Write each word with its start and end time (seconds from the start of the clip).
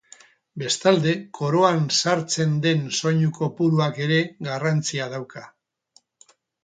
Bestalde, 0.61 1.11
koroan 1.39 1.83
sartzen 1.99 2.55
den 2.63 2.81
soinu 3.01 3.29
kopuruak 3.37 4.01
ere 4.07 4.19
garrantzia 4.49 5.11
dauka. 5.15 5.45